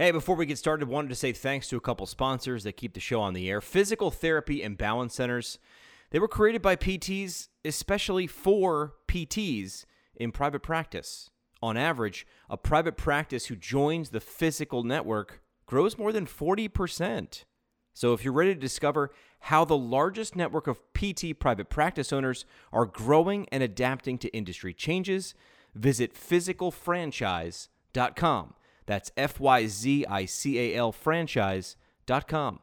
[0.00, 2.94] Hey, before we get started, wanted to say thanks to a couple sponsors that keep
[2.94, 3.60] the show on the air.
[3.60, 5.58] Fyzical Therapy and Balance Centers.
[6.08, 9.84] They were created by PTs, especially for PTs
[10.16, 11.28] in private practice.
[11.60, 17.44] On average, a private practice who joins the Fyzical network grows more than 40%.
[17.92, 19.10] So if you're ready to discover
[19.40, 24.72] how the largest network of PT private practice owners are growing and adapting to industry
[24.72, 25.34] changes,
[25.74, 28.54] visit fyzicalfranchise.com.
[28.86, 32.60] That's F Y Z I C A L franchise.com.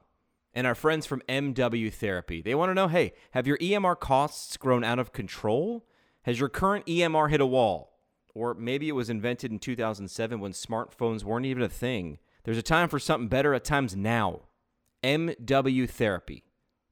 [0.54, 4.58] And our friends from MW Therapy, they want to know hey, have your EMR costs
[4.58, 5.86] grown out of control?
[6.23, 7.94] Has your current EMR hit a wall?
[8.34, 12.18] Or maybe it was invented in 2007 when smartphones weren't even a thing.
[12.44, 14.42] There's a time for something better, at times now.
[15.04, 16.44] MW Therapy.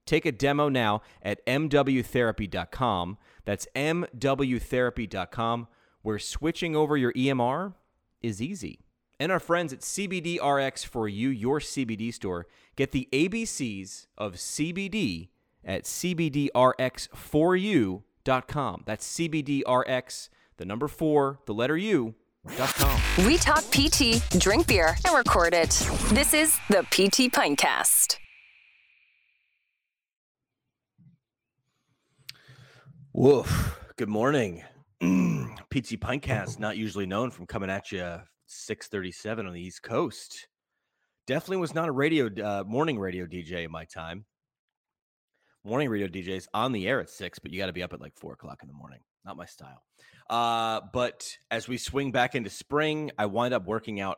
[0.05, 3.17] Take a demo now at mwtherapy.com.
[3.45, 5.67] That's mwtherapy.com,
[6.02, 7.73] where switching over your EMR
[8.22, 8.84] is easy
[9.20, 12.46] and our friends at CBDRX for you, your CBD store.
[12.76, 15.30] Get the ABCs of CBD
[15.64, 18.84] at CBDRX4U.com.
[18.86, 22.16] That's CBDRX, the number four, the letter U.
[22.58, 23.02] Dot com.
[23.26, 25.72] We talk PT, drink beer, and record it.
[26.11, 28.17] This is the PT Pintcast.
[33.14, 33.80] Woof.
[33.98, 34.61] Good morning.
[35.02, 38.20] PT Pintcast, not usually known from coming at you
[38.56, 40.48] 637 on the East Coast.
[41.28, 44.25] Definitely was not a radio uh, morning radio DJ in my time.
[45.64, 48.02] Morning radio DJs on the air at six, but you got to be up at
[48.02, 49.00] like four o'clock in the morning.
[49.26, 49.81] Not my style.
[50.30, 54.17] Uh, but as we swing back into spring, I wind up working out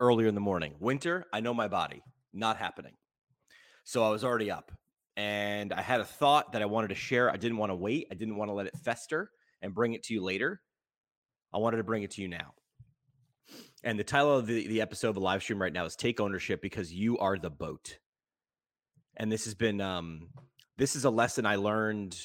[0.00, 0.74] earlier in the morning.
[0.80, 2.94] Winter, I know my body, not happening.
[3.84, 4.72] So I was already up
[5.16, 7.30] and I had a thought that I wanted to share.
[7.30, 10.02] I didn't want to wait, I didn't want to let it fester and bring it
[10.04, 10.62] to you later.
[11.52, 12.54] I wanted to bring it to you now.
[13.82, 16.20] And the title of the, the episode of the live stream right now is Take
[16.20, 17.98] Ownership because you are the boat.
[19.16, 20.28] And this has been um
[20.76, 22.18] this is a lesson I learned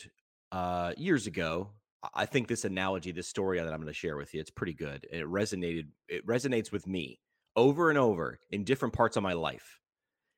[0.52, 1.72] uh years ago.
[2.14, 4.74] I think this analogy, this story that I'm going to share with you, it's pretty
[4.74, 5.08] good.
[5.12, 7.20] It resonated, it resonates with me
[7.56, 9.80] over and over in different parts of my life.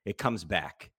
[0.06, 0.91] It comes back.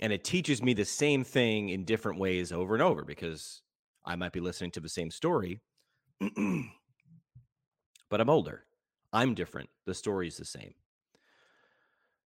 [0.00, 3.62] And it teaches me the same thing in different ways over and over because
[4.04, 5.62] I might be listening to the same story,
[6.20, 6.30] but
[8.20, 8.66] I'm older.
[9.12, 9.68] I'm different.
[9.86, 10.74] The story's the same.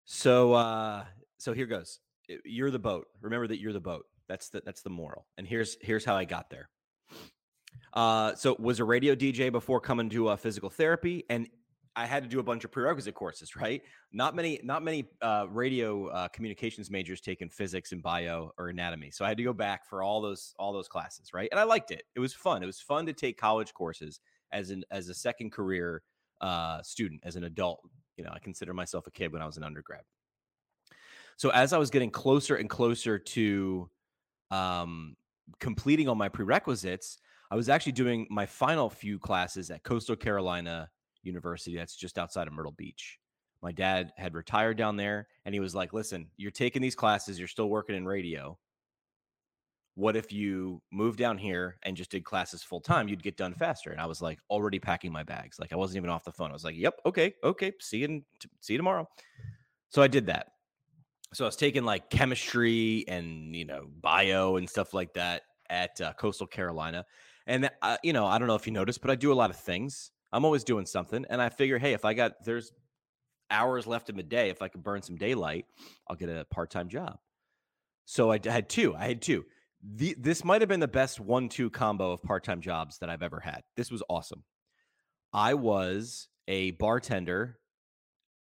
[0.04, 1.04] So uh
[1.38, 2.00] so here goes.
[2.44, 3.06] You're the boat.
[3.20, 4.06] Remember that you're the boat.
[4.28, 5.26] That's the that's the moral.
[5.38, 6.68] And here's here's how I got there.
[7.92, 11.48] Uh so was a radio DJ before coming to uh, physical therapy and
[11.96, 13.82] I had to do a bunch of prerequisite courses, right?
[14.12, 19.10] Not many, not many uh, radio uh, communications majors taking physics and bio or anatomy.
[19.10, 21.48] So I had to go back for all those all those classes, right?
[21.50, 22.02] And I liked it.
[22.14, 22.62] It was fun.
[22.62, 24.20] It was fun to take college courses
[24.52, 26.02] as an as a second career
[26.40, 27.80] uh, student, as an adult.
[28.16, 30.02] You know, I consider myself a kid when I was an undergrad.
[31.36, 33.90] So as I was getting closer and closer to
[34.50, 35.16] um,
[35.60, 37.18] completing all my prerequisites,
[37.50, 40.88] I was actually doing my final few classes at Coastal Carolina
[41.22, 41.76] University.
[41.76, 43.18] That's just outside of Myrtle Beach.
[43.62, 47.38] My dad had retired down there, and he was like, "Listen, you're taking these classes.
[47.38, 48.58] You're still working in radio
[49.96, 53.08] what if you moved down here and just did classes full time?
[53.08, 53.90] You'd get done faster.
[53.90, 55.58] And I was like already packing my bags.
[55.58, 56.50] Like I wasn't even off the phone.
[56.50, 59.08] I was like, yep, okay, okay, see you, t- see you tomorrow.
[59.88, 60.48] So I did that.
[61.32, 65.98] So I was taking like chemistry and you know bio and stuff like that at
[66.00, 67.06] uh, Coastal Carolina.
[67.46, 69.50] And uh, you know, I don't know if you noticed, but I do a lot
[69.50, 70.10] of things.
[70.30, 72.72] I'm always doing something, and I figure, hey, if I got there's
[73.50, 75.64] hours left in the day, if I could burn some daylight,
[76.06, 77.18] I'll get a part time job.
[78.04, 78.94] So I had two.
[78.94, 79.46] I had two
[79.82, 83.40] the, this might have been the best one-two combo of part-time jobs that I've ever
[83.40, 83.62] had.
[83.76, 84.44] This was awesome.
[85.32, 87.58] I was a bartender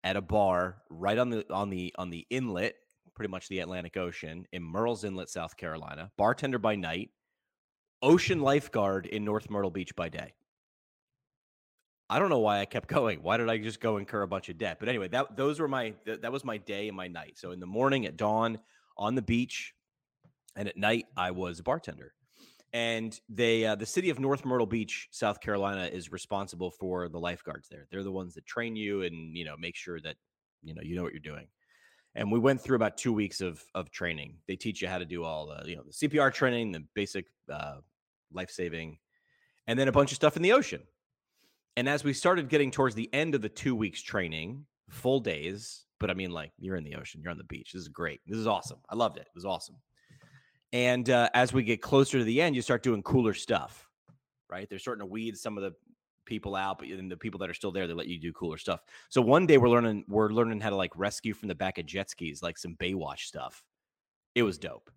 [0.04, 2.76] at a bar right on the on the on the inlet,
[3.16, 6.12] pretty much the Atlantic Ocean in Murrells Inlet, South Carolina.
[6.18, 7.10] Bartender by night,
[8.02, 10.34] ocean lifeguard in North Myrtle Beach by day.
[12.10, 13.22] I don't know why I kept going.
[13.22, 14.78] Why did I just go incur a bunch of debt?
[14.80, 17.38] But anyway, that those were my that was my day and my night.
[17.38, 18.60] So in the morning at dawn
[18.98, 19.74] on the beach,
[20.60, 22.14] and at night I was a bartender.
[22.72, 27.20] And they, uh, the city of North Myrtle Beach, South Carolina, is responsible for the
[27.20, 27.88] lifeguards there.
[27.90, 30.18] They're the ones that train you and you know make sure that
[30.62, 31.48] you know you know what you're doing.
[32.14, 34.36] And we went through about two weeks of of training.
[34.48, 37.26] They teach you how to do all the you know the CPR training, the basic
[37.52, 37.78] uh,
[38.32, 39.00] life saving,
[39.66, 40.84] and then a bunch of stuff in the ocean.
[41.76, 45.86] And as we started getting towards the end of the two weeks training, full days,
[46.00, 47.72] but I mean, like you're in the ocean, you're on the beach.
[47.74, 48.20] This is great.
[48.28, 48.80] This is awesome.
[48.90, 49.22] I loved it.
[49.22, 49.78] It was awesome.
[50.72, 53.88] And uh, as we get closer to the end, you start doing cooler stuff,
[54.50, 54.70] right?
[54.70, 55.74] They're starting to weed some of the
[56.26, 58.58] people out, but then the people that are still there, they let you do cooler
[58.58, 58.82] stuff.
[59.10, 61.86] So one day we're learning we're learning how to like rescue from the back of
[61.86, 63.64] jet skis, like some Baywatch stuff.
[64.36, 64.92] It was dope.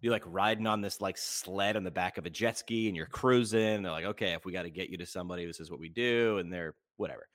[0.00, 2.96] You're like riding on this like sled on the back of a jet ski and
[2.96, 3.82] you're cruising.
[3.82, 5.88] They're like, okay, if we got to get you to somebody, this is what we
[5.88, 6.36] do.
[6.38, 7.26] And they're whatever.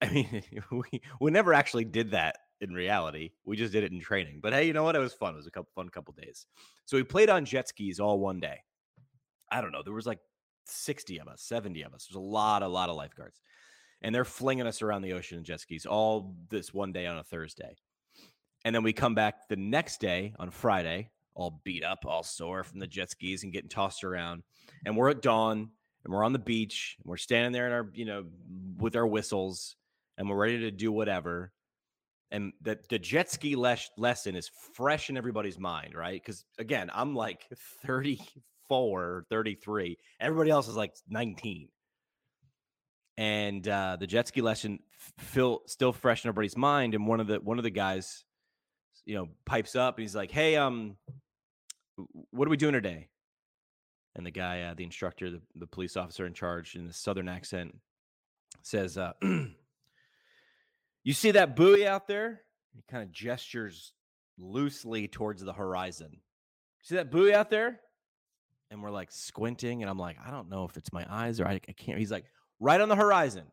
[0.00, 3.30] I mean, we, we never actually did that in reality.
[3.44, 4.40] We just did it in training.
[4.42, 4.96] But hey, you know what?
[4.96, 5.34] It was fun.
[5.34, 6.46] It was a couple fun couple days.
[6.84, 8.58] So we played on jet skis all one day.
[9.50, 9.82] I don't know.
[9.82, 10.20] There was like
[10.66, 12.06] 60 of us, 70 of us.
[12.06, 13.40] There's a lot, a lot of lifeguards.
[14.02, 17.18] And they're flinging us around the ocean in jet skis all this one day on
[17.18, 17.76] a Thursday.
[18.64, 22.62] And then we come back the next day on Friday, all beat up, all sore
[22.62, 24.42] from the jet skis and getting tossed around.
[24.84, 25.70] And we're at dawn
[26.04, 28.24] and we're on the beach and we're standing there in our, you know,
[28.78, 29.76] with our whistles
[30.16, 31.52] and we're ready to do whatever.
[32.32, 36.20] And the, the jet ski les- lesson is fresh in everybody's mind, right?
[36.20, 37.46] Because again, I'm like
[37.86, 39.98] 34, 33.
[40.20, 41.68] Everybody else is like 19.
[43.18, 44.78] And uh, the jet ski lesson
[45.18, 46.94] feel still fresh in everybody's mind.
[46.94, 48.24] And one of the one of the guys,
[49.04, 50.96] you know, pipes up and he's like, "Hey, um,
[52.30, 53.08] what are we doing today?"
[54.14, 57.28] And the guy, uh, the instructor, the, the police officer in charge, in the southern
[57.28, 57.76] accent,
[58.62, 59.12] says, uh,
[61.02, 62.42] "You see that buoy out there?"
[62.74, 63.92] He kind of gestures
[64.38, 66.20] loosely towards the horizon.
[66.82, 67.80] See that buoy out there?
[68.70, 71.46] And we're like squinting, and I'm like, I don't know if it's my eyes or
[71.46, 71.98] I, I can't.
[71.98, 72.24] He's like,
[72.60, 73.44] right on the horizon,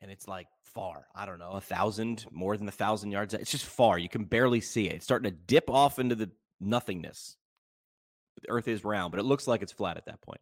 [0.00, 1.06] and it's like far.
[1.14, 3.34] I don't know, a thousand, more than a thousand yards.
[3.34, 3.98] It's just far.
[3.98, 4.94] You can barely see it.
[4.94, 6.30] It's starting to dip off into the
[6.60, 7.36] nothingness.
[8.42, 10.40] The earth is round, but it looks like it's flat at that point.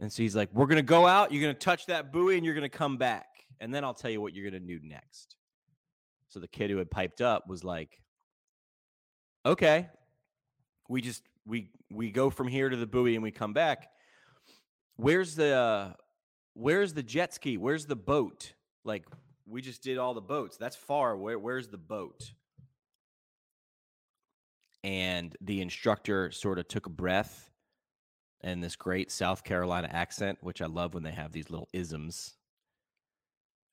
[0.00, 1.32] And so he's like, We're going to go out.
[1.32, 3.26] You're going to touch that buoy and you're going to come back.
[3.60, 5.36] And then I'll tell you what you're going to do next.
[6.28, 8.00] So the kid who had piped up was like,
[9.46, 9.88] Okay.
[10.88, 13.88] We just, we, we go from here to the buoy and we come back.
[14.96, 15.92] Where's the, uh,
[16.54, 17.56] where's the jet ski?
[17.56, 18.52] Where's the boat?
[18.84, 19.04] Like,
[19.46, 20.56] we just did all the boats.
[20.56, 21.16] That's far.
[21.16, 22.32] Where, where's the boat?
[24.84, 27.50] and the instructor sort of took a breath
[28.40, 32.36] and this great South Carolina accent, which I love when they have these little isms.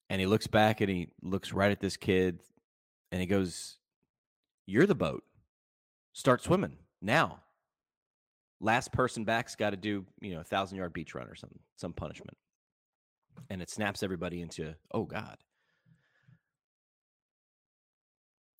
[0.10, 2.40] And he looks back and he looks right at this kid
[3.12, 3.78] and he goes,
[4.66, 5.24] You're the boat.
[6.14, 7.40] Start swimming now.
[8.62, 11.60] Last person back's got to do, you know, a thousand yard beach run or something,
[11.76, 12.38] some punishment.
[13.50, 15.38] And it snaps everybody into, oh God.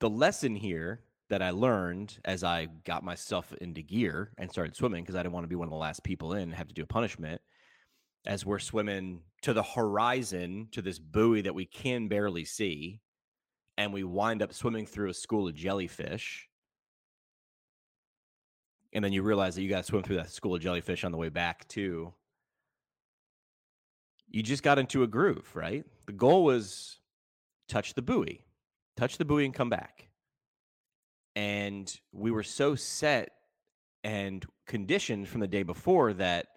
[0.02, 5.04] The lesson here that I learned as I got myself into gear and started swimming
[5.04, 6.84] because I didn't want to be one of the last people in have to do
[6.84, 7.42] a punishment.
[8.26, 13.02] As we're swimming to the horizon to this buoy that we can barely see,
[13.78, 16.48] and we wind up swimming through a school of jellyfish.
[18.94, 21.12] And then you realize that you got to swim through that school of jellyfish on
[21.12, 22.14] the way back, too.
[24.28, 25.86] You just got into a groove, right?
[26.08, 26.98] The goal was
[27.68, 28.46] touch the buoy,
[28.98, 30.06] touch the buoy and come back
[31.36, 33.32] and we were so set
[34.04, 36.48] and conditioned from the day before that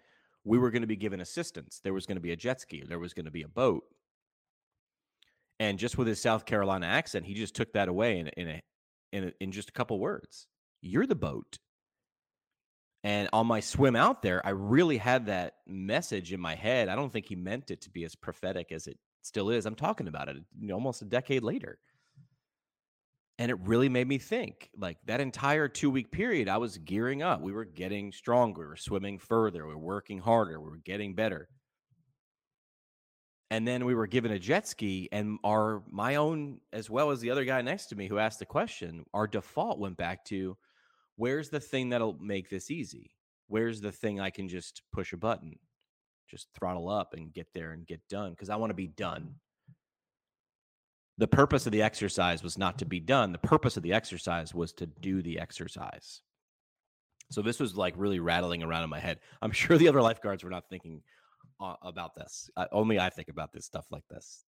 [0.49, 1.79] we were going to be given assistance.
[1.83, 3.83] There was going to be a jet ski, there was going to be a boat.
[5.59, 8.61] And just with his South Carolina accent, he just took that away in in a,
[9.13, 10.47] in, a, in just a couple words.
[10.81, 11.59] You're the boat.
[13.03, 16.89] And on my swim out there, I really had that message in my head.
[16.89, 19.67] I don't think he meant it to be as prophetic as it still is.
[19.67, 20.37] I'm talking about it
[20.71, 21.77] almost a decade later
[23.39, 27.23] and it really made me think like that entire two week period i was gearing
[27.23, 27.41] up.
[27.41, 31.15] We were getting stronger we were swimming further we were working harder we were getting
[31.15, 31.49] better.
[33.51, 37.19] And then we were given a jet ski and our my own as well as
[37.19, 40.55] the other guy next to me who asked the question our default went back to
[41.15, 43.15] where's the thing that'll make this easy?
[43.47, 45.57] Where's the thing i can just push a button
[46.29, 48.31] just throttle up and get there and get done?
[48.31, 49.33] Because i want to be done
[51.19, 53.33] the purpose of the exercise was not to be done.
[53.33, 56.21] The purpose of the exercise was to do the exercise.
[57.29, 59.19] So this was like really rattling around in my head.
[59.41, 61.01] I'm sure the other lifeguards were not thinking
[61.59, 62.49] uh, about this.
[62.71, 64.45] Only I think about this stuff like this.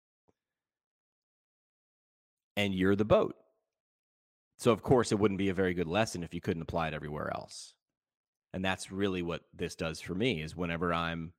[2.55, 3.35] And you're the boat.
[4.57, 6.93] So of course it wouldn't be a very good lesson if you couldn't apply it
[6.93, 7.73] everywhere else.
[8.53, 11.33] And that's really what this does for me is whenever I'm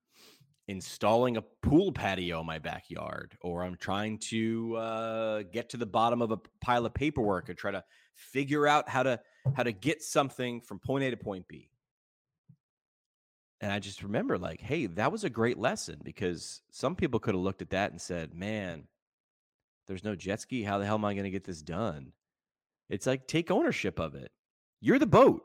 [0.69, 5.87] installing a pool patio in my backyard or i'm trying to uh, get to the
[5.87, 7.83] bottom of a pile of paperwork and try to
[8.15, 9.19] figure out how to
[9.57, 11.69] how to get something from point a to point b.
[13.61, 17.35] And i just remember like hey that was a great lesson because some people could
[17.35, 18.85] have looked at that and said man
[19.87, 20.63] there's no jet ski.
[20.63, 22.13] How the hell am i going to get this done?
[22.89, 24.31] It's like take ownership of it.
[24.81, 25.43] You're the boat.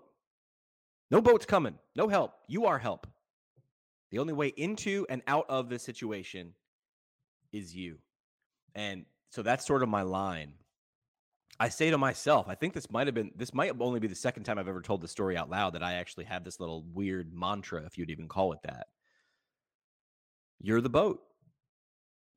[1.09, 1.75] No boat's coming.
[1.95, 2.33] No help.
[2.47, 3.07] You are help
[4.11, 6.53] The only way into and out of this situation
[7.51, 7.97] is you.
[8.75, 10.53] And so that's sort of my line.
[11.59, 14.15] I say to myself, I think this might have been, this might only be the
[14.15, 16.85] second time I've ever told the story out loud that I actually have this little
[16.93, 18.87] weird mantra, if you'd even call it that.
[20.59, 21.21] You're the boat.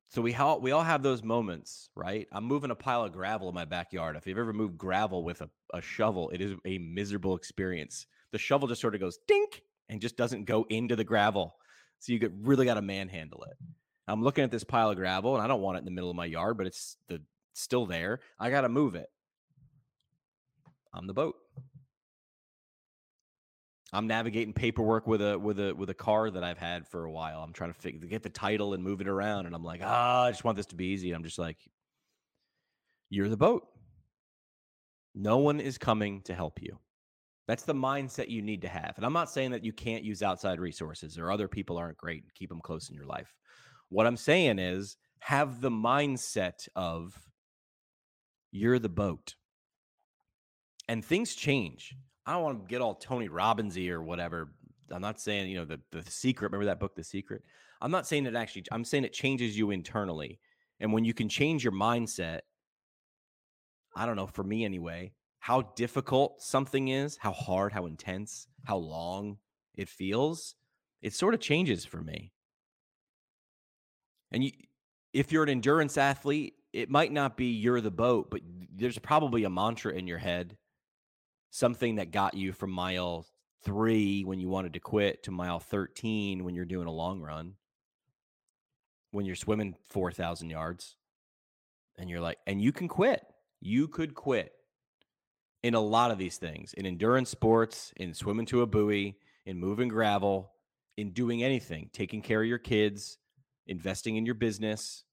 [0.09, 2.27] So we all we all have those moments, right?
[2.33, 4.17] I'm moving a pile of gravel in my backyard.
[4.17, 8.07] If you've ever moved gravel with a, a shovel, it is a miserable experience.
[8.33, 11.55] The shovel just sort of goes dink and just doesn't go into the gravel.
[12.01, 13.57] So you get really got to manhandle it.
[14.09, 16.11] I'm looking at this pile of gravel and I don't want it in the middle
[16.11, 18.21] of my yard, but it's the still there.
[18.39, 19.09] I got to move it.
[20.93, 21.37] I'm the boat.
[23.93, 27.11] I'm navigating paperwork with a with a with a car that I've had for a
[27.11, 27.43] while.
[27.43, 30.31] I'm trying to get the title and move it around, and I'm like, ah, I
[30.31, 31.11] just want this to be easy.
[31.11, 31.59] I'm just like,
[33.09, 33.67] you're the boat.
[35.15, 36.79] No one is coming to help you.
[37.51, 38.93] That's the mindset you need to have.
[38.95, 42.23] And I'm not saying that you can't use outside resources or other people aren't great
[42.23, 43.35] and keep them close in your life.
[43.89, 47.13] What I'm saying is have the mindset of
[48.53, 49.35] you're the boat.
[50.89, 51.97] And things change.
[52.25, 54.53] I don't want to get all Tony Robbinsy or whatever.
[54.89, 56.53] I'm not saying, you know, the the secret.
[56.53, 57.43] Remember that book, The Secret?
[57.81, 60.39] I'm not saying it actually, I'm saying it changes you internally.
[60.79, 62.43] And when you can change your mindset,
[63.97, 68.77] I don't know, for me anyway, how difficult something is, how hard, how intense, how
[68.77, 69.39] long
[69.75, 70.55] it feels,
[71.03, 72.33] it sort of changes for me.
[74.31, 74.53] And you,
[75.13, 78.43] if you're an endurance athlete, it might not be you're the boat, but
[78.73, 80.57] there's probably a mantra in your head
[81.51, 83.27] something that got you from mile
[83.65, 87.55] three when you wanted to quit to mile 13 when you're doing a long run,
[89.11, 90.97] when you're swimming 4,000 yards,
[91.99, 93.23] and you're like, and you can quit.
[93.61, 94.53] You could quit
[95.63, 99.59] in a lot of these things in endurance sports, in swimming to a buoy, in
[99.59, 100.53] moving gravel,
[100.97, 103.19] in doing anything, taking care of your kids,
[103.67, 105.05] investing in your business,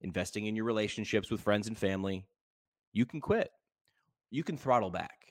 [0.00, 2.26] investing in your relationships with friends and family.
[2.92, 3.50] You can quit.
[4.30, 5.22] You can throttle back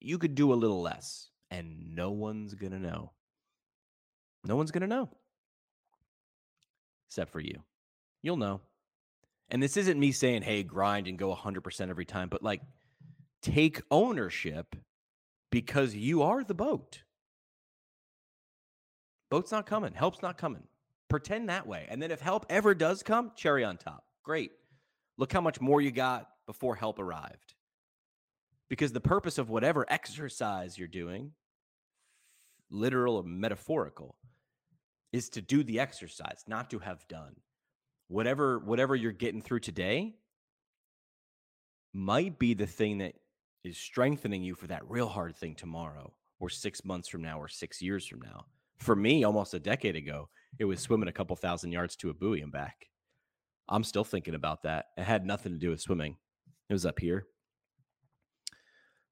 [0.00, 3.12] you could do a little less and no one's going to know.
[4.44, 5.10] No one's going to know
[7.08, 7.62] except for you.
[8.22, 8.60] You'll know.
[9.50, 12.62] And this isn't me saying, hey, grind and go 100% every time, but like
[13.42, 14.76] take ownership
[15.50, 17.02] because you are the boat.
[19.30, 20.64] Boat's not coming, help's not coming.
[21.08, 21.86] Pretend that way.
[21.88, 24.04] And then if help ever does come, cherry on top.
[24.22, 24.52] Great.
[25.18, 27.54] Look how much more you got before help arrived
[28.68, 31.32] because the purpose of whatever exercise you're doing,
[32.70, 34.14] literal or metaphorical,
[35.12, 37.34] is to do the exercise, not to have done.
[38.08, 40.14] Whatever whatever you're getting through today
[41.92, 43.14] might be the thing that
[43.64, 47.48] is strengthening you for that real hard thing tomorrow or 6 months from now or
[47.48, 48.46] 6 years from now.
[48.78, 52.14] For me, almost a decade ago, it was swimming a couple thousand yards to a
[52.14, 52.86] buoy and back.
[53.68, 54.86] I'm still thinking about that.
[54.96, 56.16] It had nothing to do with swimming.
[56.68, 57.26] It was up here.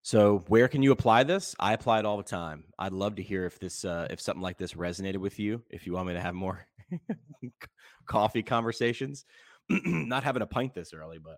[0.02, 1.54] So where can you apply this?
[1.60, 2.64] I apply it all the time.
[2.78, 5.62] I'd love to hear if this uh, if something like this resonated with you.
[5.70, 6.66] If you want me to have more
[8.06, 9.24] coffee conversations,
[9.68, 11.36] not having a pint this early, but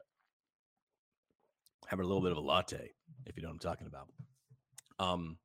[1.91, 2.91] having a little bit of a latte,
[3.27, 4.09] if you know what I'm talking about.
[4.99, 5.37] Um,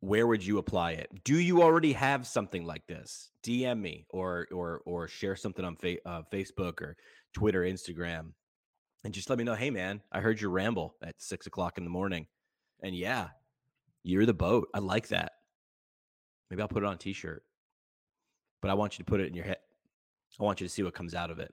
[0.00, 1.10] where would you apply it?
[1.24, 3.30] Do you already have something like this?
[3.42, 6.96] DM me or or or share something on fa- uh, Facebook or
[7.34, 8.32] Twitter, Instagram
[9.04, 11.84] and just let me know, hey man, I heard your ramble at six o'clock in
[11.84, 12.26] the morning.
[12.82, 13.28] And yeah,
[14.02, 14.68] you're the boat.
[14.74, 15.32] I like that.
[16.50, 17.42] Maybe I'll put it on a t-shirt.
[18.62, 19.58] But I want you to put it in your head.
[20.40, 21.52] I want you to see what comes out of it.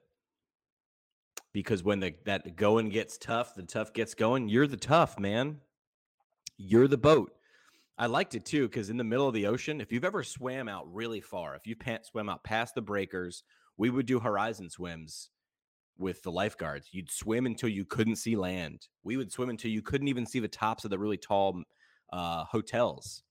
[1.54, 5.58] Because when the that going gets tough, the tough gets going, you're the tough, man.
[6.58, 7.34] You're the boat.
[7.98, 10.68] I liked it too, because in the middle of the ocean, if you've ever swam
[10.68, 13.44] out really far, if you swam out past the breakers,
[13.78, 15.30] we would do horizon swims
[15.98, 16.90] with the lifeguards.
[16.92, 18.88] You'd swim until you couldn't see land.
[19.04, 21.62] We would swim until you couldn't even see the tops of the really tall
[22.12, 23.24] uh, hotels.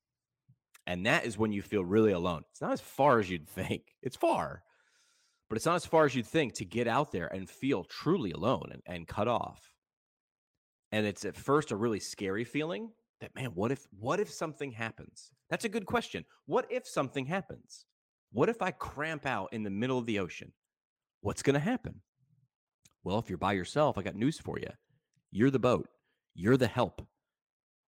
[0.86, 2.42] And that is when you feel really alone.
[2.50, 3.94] It's not as far as you'd think.
[4.02, 4.62] It's far,
[5.50, 8.30] but it's not as far as you'd think to get out there and feel truly
[8.30, 9.74] alone and, and cut off.
[10.92, 12.90] And it's at first a really scary feeling
[13.20, 15.32] that, man, what if, what if something happens?
[15.50, 16.24] That's a good question.
[16.46, 17.84] What if something happens?
[18.32, 20.52] What if I cramp out in the middle of the ocean?
[21.20, 22.00] What's going to happen?
[23.02, 24.68] Well, if you're by yourself, I got news for you.
[25.32, 25.88] You're the boat.
[26.36, 27.02] You're the help.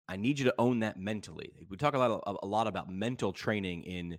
[0.09, 1.67] I need you to own that mentally.
[1.69, 4.19] We talk a lot, a lot about mental training in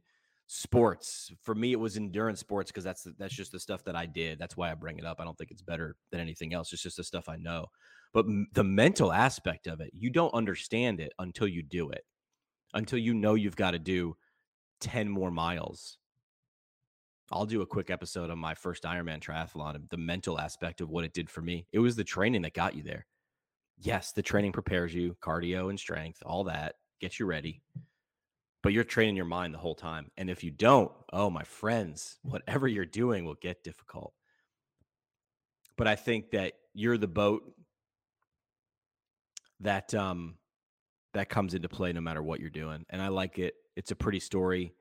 [0.51, 1.31] sports.
[1.43, 4.39] For me, it was endurance sports because that's that's just the stuff that I did.
[4.39, 5.21] That's why I bring it up.
[5.21, 6.73] I don't think it's better than anything else.
[6.73, 7.67] It's just the stuff I know.
[8.13, 12.03] But m- the mental aspect of it, you don't understand it until you do it.
[12.73, 14.15] Until you know you've got to do
[14.81, 15.97] 10 more miles
[17.31, 20.89] I'll do a quick episode on my first Ironman triathlon and the mental aspect of
[20.89, 21.67] what it did for me.
[21.71, 23.05] It was the training that got you there.
[23.77, 27.61] Yes, the training prepares you, cardio and strength, all that gets you ready.
[28.61, 30.11] But you're training your mind the whole time.
[30.17, 34.13] And if you don't, oh, my friends, whatever you're doing will get difficult.
[35.77, 37.43] But I think that you're the boat
[39.61, 40.35] that um
[41.13, 42.85] that comes into play no matter what you're doing.
[42.89, 43.55] And I like it.
[43.75, 44.73] It's a pretty story.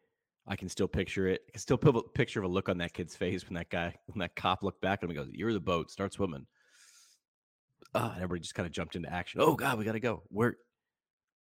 [0.46, 1.42] I can still picture it.
[1.48, 4.20] I can still picture of a look on that kid's face when that guy, when
[4.20, 6.46] that cop looked back at him and goes, You're the boat, start swimming.
[7.94, 9.40] Uh, and everybody just kind of jumped into action.
[9.42, 10.22] Oh God, we gotta go.
[10.30, 10.54] We're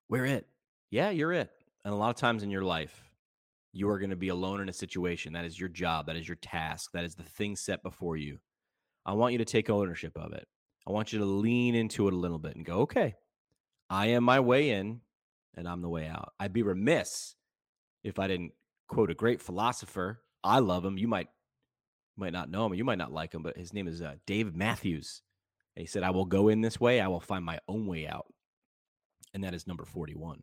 [0.10, 0.48] we're it.
[0.92, 1.50] Yeah, you're it.
[1.86, 3.04] And a lot of times in your life,
[3.72, 5.34] you are going to be alone in a situation.
[5.34, 6.08] That is your job.
[6.08, 6.92] That is your task.
[6.94, 8.40] That is the thing set before you.
[9.06, 10.48] I want you to take ownership of it.
[10.88, 13.14] I want you to lean into it a little bit and go, okay,
[13.90, 15.02] I am my way in
[15.56, 16.34] and I'm the way out.
[16.40, 17.36] I'd be remiss
[18.04, 18.54] if I didn't
[18.88, 20.22] quote a great philosopher.
[20.44, 20.98] I love him.
[20.98, 21.28] You might
[22.18, 24.56] might not know him, you might not like him, but his name is uh, Dave
[24.56, 25.22] Matthews.
[25.76, 27.02] And he said, "I will go in this way.
[27.02, 28.28] I will find my own way out,"
[29.34, 30.42] and that is number forty-one.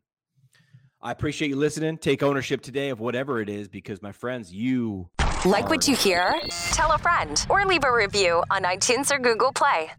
[1.04, 1.98] I appreciate you listening.
[1.98, 5.08] Take ownership today of whatever it is, because my friends, you
[5.44, 6.32] like what you hear.
[6.70, 9.90] Tell a friend or leave a review on iTunes or Google Play.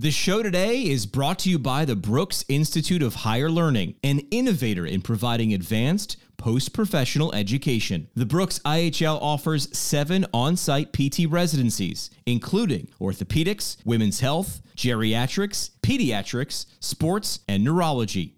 [0.00, 4.20] The show today is brought to you by the Brooks Institute of Higher Learning, an
[4.30, 8.06] innovator in providing advanced post professional education.
[8.14, 16.66] The Brooks IHL offers seven on site PT residencies, including orthopedics, women's health, geriatrics, pediatrics,
[16.78, 18.37] sports, and neurology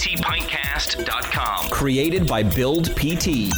[0.00, 1.68] ptpintcast.com.
[1.68, 3.52] Created by Build PT.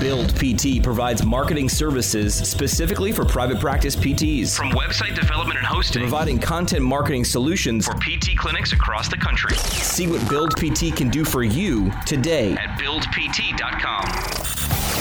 [0.00, 4.56] Build PT provides marketing services specifically for private practice PTs.
[4.56, 9.56] From website development and hosting, providing content marketing solutions for PT clinics across the country.
[9.56, 14.61] See what Build PT can do for you today at buildpt.com.